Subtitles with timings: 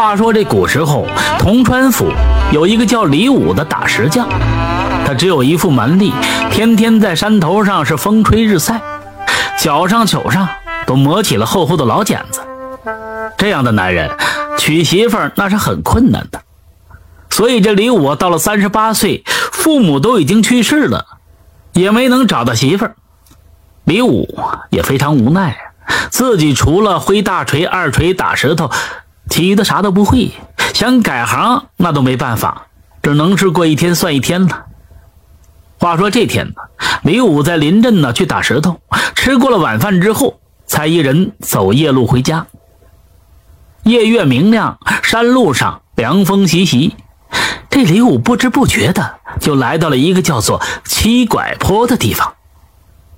[0.00, 1.06] 话说这古时候，
[1.38, 2.10] 铜川府
[2.52, 4.26] 有一个叫李武的打石匠，
[5.04, 6.10] 他只有一副蛮力，
[6.50, 8.80] 天天在山头上是风吹日晒，
[9.58, 10.48] 脚上手上
[10.86, 12.40] 都磨起了厚厚的老茧子。
[13.36, 14.10] 这样的男人
[14.56, 16.40] 娶媳妇那是很困难的，
[17.28, 19.22] 所以这李武到了三十八岁，
[19.52, 21.04] 父母都已经去世了，
[21.74, 22.88] 也没能找到媳妇。
[23.84, 24.26] 李武
[24.70, 25.58] 也非常无奈，
[26.08, 28.70] 自己除了挥大锤、二锤打石头。
[29.28, 30.32] 其余的啥都不会，
[30.74, 32.66] 想改行那都没办法，
[33.02, 34.66] 只能是过一天算一天了。
[35.78, 36.54] 话说这天呢，
[37.02, 38.80] 李武在临镇呢去打石头，
[39.14, 42.46] 吃过了晚饭之后，才一人走夜路回家。
[43.84, 46.96] 夜月明亮，山路上凉风习习，
[47.70, 52.34] 这李武不知不觉的就来到了一个叫做七拐坡的地方。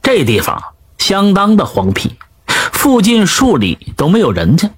[0.03, 0.63] 这地方
[0.99, 2.17] 相当的荒僻，
[2.47, 4.71] 附近数里都没有人家。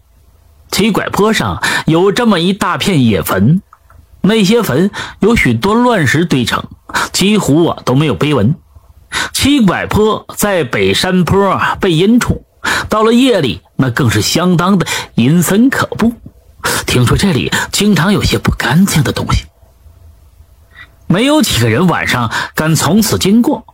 [0.75, 3.63] 七拐坡上有这么一大片野坟，
[4.23, 6.65] 那些坟有许多乱石堆成，
[7.13, 8.57] 几乎啊都没有碑文。
[9.33, 12.45] 七拐坡在北山坡背阴处，
[12.89, 16.13] 到了夜里那更是相当的阴森可怖。
[16.85, 19.45] 听说这里经常有些不干净的东西，
[21.07, 23.65] 没有几个人晚上敢从此经过。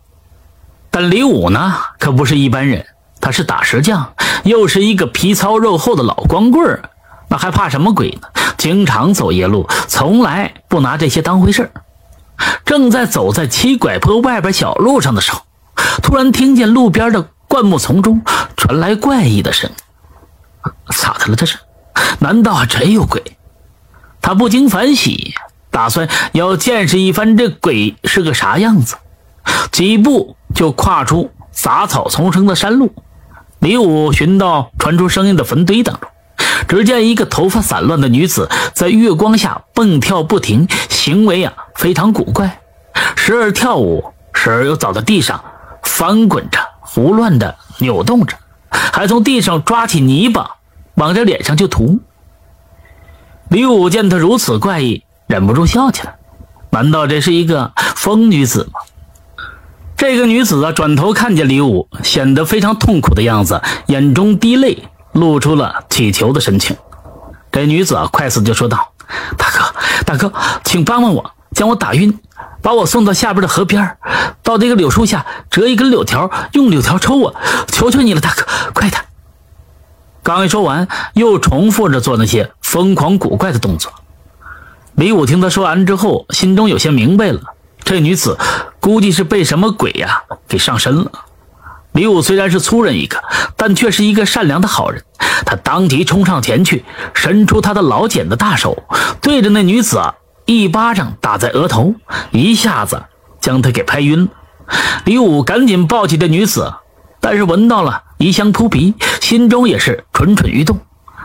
[0.91, 2.85] 但李武呢，可不是一般人，
[3.19, 6.89] 他是打石匠，又是一个皮糙肉厚的老光棍儿。
[7.27, 8.27] 那还怕什么鬼呢？
[8.57, 11.71] 经常走夜路，从来不拿这些当回事
[12.65, 15.41] 正在走在七拐坡外边小路上的时候，
[16.03, 18.21] 突然听见路边的灌木丛中
[18.57, 19.75] 传来怪异的声音。
[20.89, 21.35] 咋的了？
[21.35, 21.57] 这是？
[22.19, 23.23] 难道真有鬼？
[24.21, 25.33] 他不禁反喜，
[25.69, 28.95] 打算要见识一番这鬼是个啥样子。
[29.71, 32.93] 几步就跨出杂草丛生的山路，
[33.61, 36.09] 李武寻到传出声音的坟堆当中。
[36.67, 42.59] 只见一个头发散乱的女子在月光下蹦跳不停，行为啊非常古怪，
[43.15, 45.43] 时而跳舞，时而又倒在地上
[45.83, 48.35] 翻滚着，胡乱的扭动着，
[48.69, 50.55] 还从地上抓起泥巴
[50.95, 51.99] 往这脸上就涂。
[53.49, 56.15] 李武见她如此怪异，忍不住笑起来。
[56.71, 58.79] 难道这是一个疯女子吗？
[60.01, 64.89] 这个女子啊，转头看见李武，显得非常痛苦的样子，眼中滴泪。
[65.11, 66.75] 露出了乞求的神情，
[67.51, 68.93] 这女子啊，快速就说道
[69.37, 69.75] ：“大哥，
[70.05, 72.17] 大哥，请帮帮我，将我打晕，
[72.63, 73.97] 把我送到下边的河边
[74.41, 77.35] 到这个柳树下折一根柳条，用柳条抽我，
[77.67, 79.03] 求求你了，大哥，快点！”
[80.23, 83.91] 刚一说完，又重复着做那些疯狂古怪的动作。
[84.95, 87.41] 李武听他说完之后，心中有些明白了，
[87.83, 88.37] 这女子
[88.81, 91.11] 估计是被什么鬼呀给上身了。
[91.93, 93.23] 李武虽然是粗人一个，
[93.55, 95.03] 但却是一个善良的好人。
[95.45, 96.83] 他当即冲上前去，
[97.13, 98.83] 伸出他的老茧的大手，
[99.21, 100.15] 对着那女子啊
[100.45, 101.93] 一巴掌打在额头，
[102.31, 103.03] 一下子
[103.39, 104.29] 将她给拍晕了。
[105.05, 106.73] 李武赶紧抱起这女子，
[107.19, 110.79] 但是闻到了异香扑鼻，心中也是蠢蠢欲动。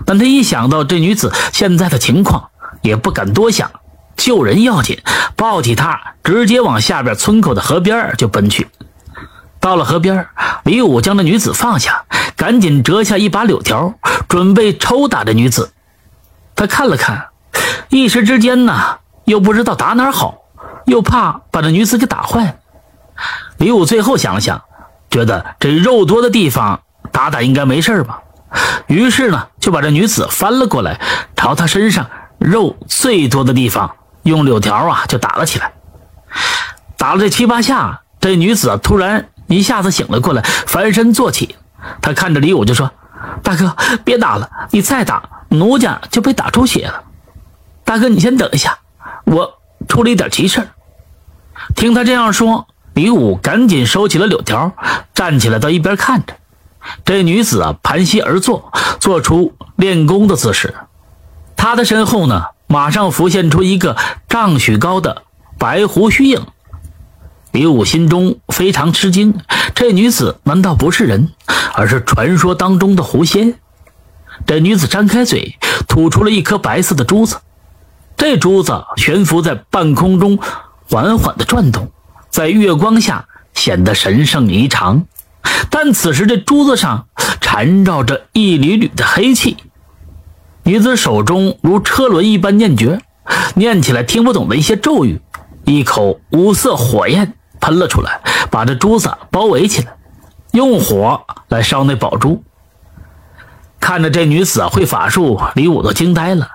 [0.05, 2.51] 但他一想到这女子现在的情况，
[2.83, 3.71] 也不敢多想，
[4.27, 5.01] 救人要紧，
[5.37, 8.67] 抱起她直接往下边村口的河边就奔去。
[9.61, 10.27] 到了河边，
[10.65, 13.95] 李武将那女子放下，赶紧折下一把柳条，
[14.29, 15.71] 准备抽打这女子。
[16.57, 17.29] 他看了看，
[17.89, 20.39] 一时之间呢，又不知道打哪好，
[20.87, 22.59] 又怕把这女子给打坏。
[23.59, 24.61] 李武最后想了想，
[25.09, 26.81] 觉得这肉多的地方
[27.13, 28.25] 打打应该没事吧，
[28.89, 31.01] 于是呢，就把这女子翻了过来，
[31.37, 32.11] 朝她身上
[32.41, 33.96] 肉最多的地方
[34.27, 35.73] 用柳条啊就打了起来。
[36.99, 39.29] 打了这七八下，这女子突然。
[39.49, 41.55] 一下子醒了过来，翻身坐起。
[42.03, 42.91] 她看着李武就说
[43.45, 47.05] ：“大哥，别打了，你再打，奴家就被打出血了。
[47.85, 48.77] 大哥，你先等一下，
[49.23, 50.69] 我出了一点急事。”
[51.77, 54.73] 听他这样说，李武赶紧收起了柳条，
[55.15, 56.35] 站起来到一边看着。
[57.05, 60.75] 这女子啊，盘膝而坐，做出练功的姿势。
[61.57, 63.97] 他的身后呢，马上浮现出一个
[64.29, 65.23] 丈许高的
[65.59, 66.47] 白胡须影。
[67.53, 69.41] 李武心中非常吃惊，
[69.75, 71.31] 这女子难道不是人，
[71.75, 73.55] 而是传说当中的狐仙？
[74.45, 75.57] 这女子张开嘴，
[75.89, 77.39] 吐出了一颗白色的珠子，
[78.17, 80.39] 这珠子悬浮在半空中，
[80.91, 81.91] 缓缓地转动，
[82.29, 85.07] 在月光下显得神圣异常。
[85.71, 87.07] 但此时这珠子上
[87.41, 89.57] 缠绕着一缕缕的黑气，
[90.67, 93.01] 女子手中如车轮一般念诀，
[93.55, 95.21] 念起来听不懂的一些咒语，
[95.65, 97.35] 一口五色火焰。
[97.59, 98.21] 喷了出来，
[98.51, 99.97] 把这珠子包围起来，
[100.53, 102.43] 用火来烧那宝珠。
[103.81, 106.49] 看着这女子会法术，李武都惊呆了。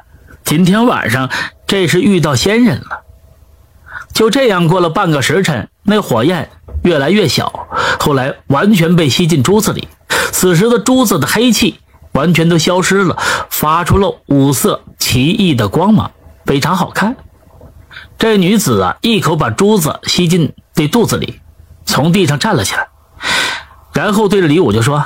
[0.43, 1.29] 今天晚上
[1.65, 3.01] 这是遇到仙人了。
[4.13, 6.49] 就这样过了半个时辰，那火焰
[6.83, 7.67] 越来越小，
[7.99, 9.87] 后来完全被吸进珠子里。
[10.31, 11.79] 此时的珠子的黑气
[12.13, 13.17] 完全都消失了，
[13.49, 16.11] 发出了五色奇异的光芒，
[16.45, 17.15] 非常好看。
[18.17, 21.39] 这女子啊，一口把珠子吸进这肚子里，
[21.85, 22.87] 从地上站了起来，
[23.93, 25.05] 然后对着李武就说：“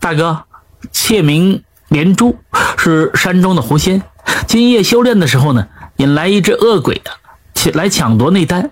[0.00, 0.44] 大哥，
[0.92, 2.38] 妾名连珠，
[2.76, 4.02] 是山中的狐仙。
[4.46, 5.66] 今夜修炼的时候呢，
[5.96, 7.16] 引来一只恶鬼啊。”
[7.54, 8.70] 起来抢夺内丹，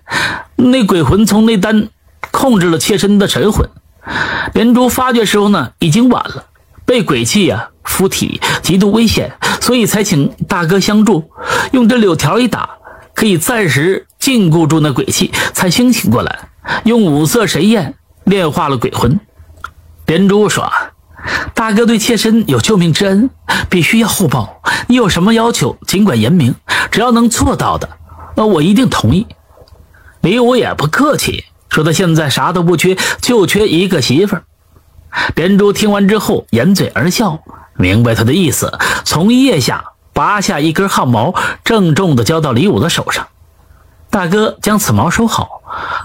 [0.54, 1.88] 那鬼魂从内丹
[2.30, 3.68] 控制了妾身的神魂。
[4.54, 6.44] 连珠发觉时候呢，已经晚了，
[6.86, 11.30] 被鬼气呀附体，极度危险，所以才请大哥相助，
[11.72, 12.70] 用这柳条一打，
[13.12, 16.48] 可以暂时禁锢住那鬼气，才清醒过来，
[16.84, 17.94] 用五色神焰
[18.24, 19.18] 炼化了鬼魂。
[20.06, 20.72] 连珠说
[21.52, 23.28] ：“大哥对妾身有救命之恩，
[23.68, 24.62] 必须要厚报。
[24.86, 26.54] 你有什么要求，尽管言明，
[26.92, 27.88] 只要能做到的。”
[28.36, 29.26] 那我一定同意。
[30.20, 34.44] 李武也不客气，说他现在啥都不缺，就缺一个媳妇儿。
[35.34, 37.40] 连珠听完之后，掩嘴而笑，
[37.74, 41.34] 明白他的意思，从腋下拔下一根汗毛，
[41.64, 43.26] 郑重地交到李武的手上。
[44.08, 45.60] 大哥将此毛收好，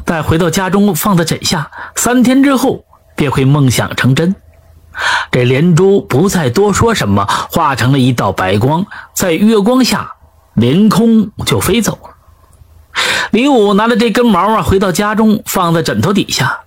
[0.05, 1.71] 带回到家中，放在枕下。
[1.95, 2.83] 三天之后，
[3.15, 4.35] 便会梦想成真。
[5.31, 10.13] 这连珠不再多说什么，化成了一道白光，在月光下
[10.55, 12.09] 凌空就飞走了。
[13.31, 16.59] 李武拿着这根毛啊，回到家中，放在枕头底下。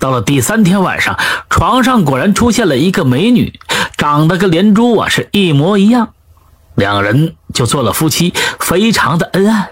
[0.00, 1.16] 到了第三天晚上，
[1.48, 3.60] 床上果然出现了一个美女，
[3.96, 6.14] 长得跟连珠啊是一模一样，
[6.74, 9.70] 两人就做了夫妻，非常的恩爱。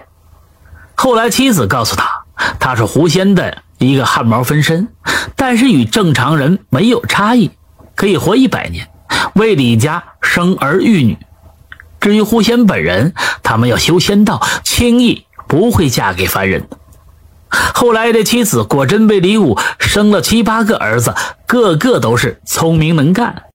[0.95, 2.23] 后来妻子告诉他，
[2.59, 4.87] 他是狐仙的一个汗毛分身，
[5.35, 7.51] 但是与正常人没有差异，
[7.95, 8.87] 可以活一百年，
[9.33, 11.17] 为李家生儿育女。
[11.99, 15.25] 至于狐仙本人，他们要修仙道，轻易。
[15.47, 16.67] 不会嫁给凡人。
[17.49, 19.57] 后来这妻子果真被李武
[19.89, 21.15] 生了七八个儿子，
[21.47, 23.48] 个个都是聪明能干。